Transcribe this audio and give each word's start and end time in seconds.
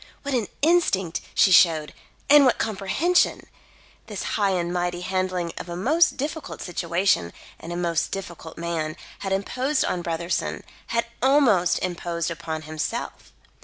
What 0.23 0.33
an 0.33 0.47
instinct 0.63 1.21
she 1.35 1.51
showed 1.51 1.93
and 2.27 2.43
what 2.43 2.57
comprehension! 2.57 3.45
This 4.07 4.23
high 4.33 4.49
and 4.49 4.73
mighty 4.73 5.01
handling 5.01 5.53
of 5.59 5.69
a 5.69 5.75
most 5.75 6.17
difficult 6.17 6.59
situation 6.59 7.31
and 7.59 7.71
a 7.71 7.77
most 7.77 8.09
difficult 8.11 8.57
man, 8.57 8.97
had 9.19 9.31
imposed 9.31 9.85
on 9.85 10.01
Brotherson, 10.01 10.63
had 10.87 11.05
almost 11.21 11.77
imposed 11.83 12.31
upon 12.31 12.63
himself. 12.63 13.31